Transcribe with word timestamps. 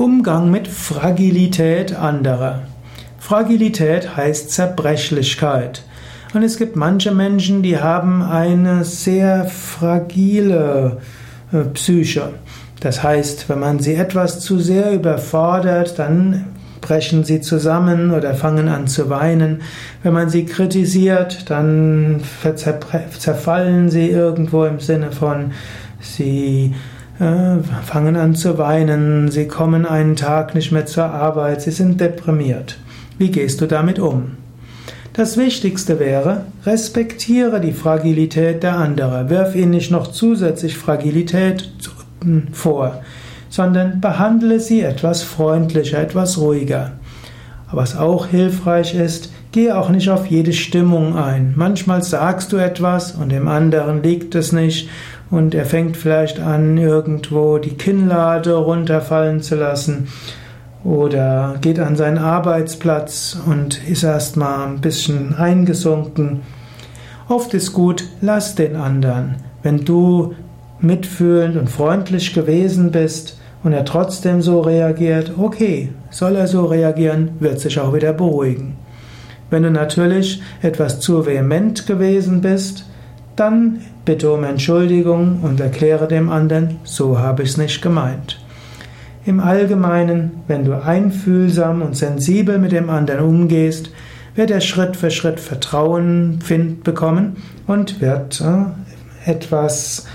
Umgang 0.00 0.50
mit 0.50 0.66
Fragilität 0.66 1.94
anderer. 1.94 2.62
Fragilität 3.18 4.16
heißt 4.16 4.50
Zerbrechlichkeit. 4.50 5.82
Und 6.32 6.42
es 6.42 6.56
gibt 6.56 6.74
manche 6.74 7.12
Menschen, 7.12 7.62
die 7.62 7.78
haben 7.78 8.22
eine 8.22 8.84
sehr 8.84 9.44
fragile 9.44 11.02
äh, 11.52 11.64
Psyche. 11.74 12.30
Das 12.80 13.02
heißt, 13.02 13.50
wenn 13.50 13.60
man 13.60 13.80
sie 13.80 13.92
etwas 13.92 14.40
zu 14.40 14.58
sehr 14.58 14.90
überfordert, 14.92 15.98
dann 15.98 16.46
brechen 16.80 17.24
sie 17.24 17.42
zusammen 17.42 18.10
oder 18.10 18.32
fangen 18.32 18.68
an 18.68 18.86
zu 18.86 19.10
weinen. 19.10 19.60
Wenn 20.02 20.14
man 20.14 20.30
sie 20.30 20.46
kritisiert, 20.46 21.50
dann 21.50 22.22
zerfallen 23.18 23.90
sie 23.90 24.08
irgendwo 24.08 24.64
im 24.64 24.80
Sinne 24.80 25.12
von, 25.12 25.52
sie 26.00 26.74
fangen 27.20 28.16
an 28.16 28.34
zu 28.34 28.56
weinen, 28.56 29.30
sie 29.30 29.46
kommen 29.46 29.84
einen 29.84 30.16
Tag 30.16 30.54
nicht 30.54 30.72
mehr 30.72 30.86
zur 30.86 31.04
Arbeit, 31.04 31.60
sie 31.60 31.70
sind 31.70 32.00
deprimiert. 32.00 32.78
Wie 33.18 33.30
gehst 33.30 33.60
du 33.60 33.66
damit 33.66 33.98
um? 33.98 34.38
Das 35.12 35.36
Wichtigste 35.36 35.98
wäre, 35.98 36.46
respektiere 36.64 37.60
die 37.60 37.72
Fragilität 37.72 38.62
der 38.62 38.78
anderen, 38.78 39.28
wirf 39.28 39.54
ihnen 39.54 39.72
nicht 39.72 39.90
noch 39.90 40.06
zusätzlich 40.06 40.78
Fragilität 40.78 41.70
vor, 42.52 43.02
sondern 43.50 44.00
behandle 44.00 44.58
sie 44.58 44.80
etwas 44.80 45.22
freundlicher, 45.22 45.98
etwas 45.98 46.38
ruhiger. 46.38 46.92
Was 47.70 47.98
auch 47.98 48.28
hilfreich 48.28 48.94
ist, 48.94 49.30
Geh 49.52 49.72
auch 49.72 49.88
nicht 49.88 50.08
auf 50.10 50.26
jede 50.26 50.52
Stimmung 50.52 51.16
ein. 51.16 51.54
Manchmal 51.56 52.04
sagst 52.04 52.52
du 52.52 52.56
etwas 52.56 53.12
und 53.12 53.32
dem 53.32 53.48
anderen 53.48 54.00
liegt 54.00 54.36
es 54.36 54.52
nicht 54.52 54.88
und 55.28 55.56
er 55.56 55.66
fängt 55.66 55.96
vielleicht 55.96 56.38
an, 56.38 56.78
irgendwo 56.78 57.58
die 57.58 57.74
Kinnlade 57.74 58.54
runterfallen 58.54 59.42
zu 59.42 59.56
lassen 59.56 60.06
oder 60.84 61.56
geht 61.60 61.80
an 61.80 61.96
seinen 61.96 62.18
Arbeitsplatz 62.18 63.38
und 63.44 63.82
ist 63.88 64.04
erstmal 64.04 64.68
ein 64.68 64.80
bisschen 64.80 65.34
eingesunken. 65.34 66.42
Oft 67.28 67.52
ist 67.52 67.72
gut, 67.72 68.04
lass 68.20 68.54
den 68.54 68.76
anderen. 68.76 69.36
Wenn 69.64 69.84
du 69.84 70.34
mitfühlend 70.78 71.56
und 71.56 71.68
freundlich 71.68 72.34
gewesen 72.34 72.92
bist 72.92 73.36
und 73.64 73.72
er 73.72 73.84
trotzdem 73.84 74.42
so 74.42 74.60
reagiert, 74.60 75.32
okay, 75.38 75.90
soll 76.10 76.36
er 76.36 76.46
so 76.46 76.66
reagieren, 76.66 77.32
wird 77.40 77.58
sich 77.58 77.80
auch 77.80 77.92
wieder 77.92 78.12
beruhigen. 78.12 78.76
Wenn 79.50 79.64
du 79.64 79.70
natürlich 79.70 80.42
etwas 80.62 81.00
zu 81.00 81.26
vehement 81.26 81.86
gewesen 81.86 82.40
bist, 82.40 82.86
dann 83.36 83.80
bitte 84.04 84.32
um 84.32 84.44
Entschuldigung 84.44 85.40
und 85.42 85.60
erkläre 85.60 86.08
dem 86.08 86.30
anderen, 86.30 86.78
so 86.84 87.18
habe 87.18 87.42
ich 87.42 87.50
es 87.50 87.56
nicht 87.56 87.82
gemeint. 87.82 88.40
Im 89.26 89.40
Allgemeinen, 89.40 90.42
wenn 90.46 90.64
du 90.64 90.82
einfühlsam 90.82 91.82
und 91.82 91.96
sensibel 91.96 92.58
mit 92.58 92.72
dem 92.72 92.88
anderen 92.88 93.24
umgehst, 93.24 93.90
wird 94.34 94.50
er 94.50 94.60
Schritt 94.60 94.96
für 94.96 95.10
Schritt 95.10 95.40
Vertrauen 95.40 96.40
find, 96.42 96.84
bekommen 96.84 97.36
und 97.66 98.00
wird 98.00 98.40
äh, 98.40 99.30
etwas 99.30 100.06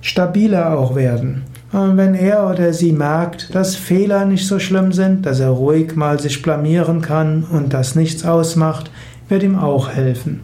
stabiler 0.00 0.78
auch 0.78 0.94
werden. 0.94 1.44
Wenn 1.72 2.16
er 2.16 2.50
oder 2.50 2.72
sie 2.72 2.92
merkt, 2.92 3.54
dass 3.54 3.76
Fehler 3.76 4.24
nicht 4.24 4.46
so 4.46 4.58
schlimm 4.58 4.92
sind, 4.92 5.24
dass 5.24 5.38
er 5.38 5.50
ruhig 5.50 5.94
mal 5.94 6.18
sich 6.18 6.42
blamieren 6.42 7.00
kann 7.00 7.44
und 7.44 7.72
das 7.72 7.94
nichts 7.94 8.24
ausmacht, 8.24 8.90
wird 9.28 9.44
ihm 9.44 9.56
auch 9.56 9.90
helfen. 9.90 10.40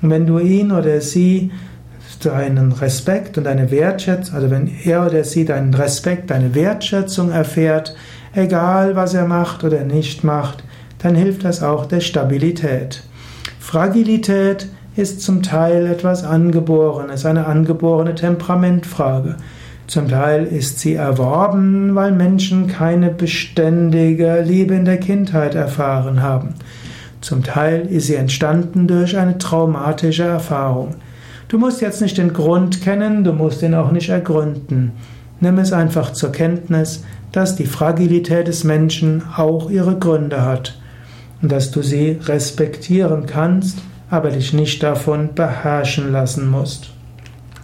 Und 0.00 0.08
wenn 0.10 0.26
du 0.26 0.38
ihn 0.38 0.72
oder 0.72 1.02
sie 1.02 1.50
deinen 2.24 2.72
Respekt 2.72 3.36
und 3.36 3.44
deine 3.44 3.70
Wertschätzung, 3.70 4.34
also 4.34 4.50
wenn 4.50 4.70
er 4.84 5.06
oder 5.06 5.24
sie 5.24 5.44
deinen 5.44 5.74
Respekt, 5.74 6.30
deine 6.30 6.54
Wertschätzung 6.54 7.30
erfährt, 7.32 7.94
egal 8.32 8.96
was 8.96 9.12
er 9.12 9.26
macht 9.26 9.64
oder 9.64 9.84
nicht 9.84 10.24
macht, 10.24 10.64
dann 11.00 11.14
hilft 11.14 11.44
das 11.44 11.62
auch 11.62 11.84
der 11.84 12.00
Stabilität. 12.00 13.02
Fragilität 13.58 14.68
ist 14.96 15.20
zum 15.20 15.42
Teil 15.42 15.86
etwas 15.86 16.24
Angeborenes, 16.24 17.26
eine 17.26 17.46
angeborene 17.46 18.14
Temperamentfrage. 18.14 19.36
Zum 19.86 20.08
Teil 20.08 20.44
ist 20.44 20.78
sie 20.78 20.94
erworben, 20.94 21.94
weil 21.94 22.12
Menschen 22.12 22.66
keine 22.66 23.10
beständige 23.10 24.40
Liebe 24.40 24.74
in 24.74 24.84
der 24.84 24.98
Kindheit 24.98 25.54
erfahren 25.54 26.22
haben. 26.22 26.54
Zum 27.20 27.42
Teil 27.42 27.86
ist 27.86 28.06
sie 28.06 28.14
entstanden 28.14 28.86
durch 28.86 29.16
eine 29.16 29.38
traumatische 29.38 30.24
Erfahrung. 30.24 30.96
Du 31.48 31.58
musst 31.58 31.80
jetzt 31.80 32.00
nicht 32.00 32.18
den 32.18 32.32
Grund 32.32 32.80
kennen, 32.82 33.24
du 33.24 33.32
musst 33.32 33.62
ihn 33.62 33.74
auch 33.74 33.92
nicht 33.92 34.08
ergründen. 34.08 34.92
Nimm 35.40 35.58
es 35.58 35.72
einfach 35.72 36.12
zur 36.12 36.32
Kenntnis, 36.32 37.04
dass 37.32 37.56
die 37.56 37.66
Fragilität 37.66 38.48
des 38.48 38.64
Menschen 38.64 39.22
auch 39.36 39.70
ihre 39.70 39.98
Gründe 39.98 40.44
hat 40.44 40.78
und 41.42 41.50
dass 41.50 41.70
du 41.70 41.82
sie 41.82 42.18
respektieren 42.24 43.26
kannst, 43.26 43.78
aber 44.08 44.30
dich 44.30 44.52
nicht 44.52 44.82
davon 44.82 45.34
beherrschen 45.34 46.12
lassen 46.12 46.50
musst. 46.50 46.90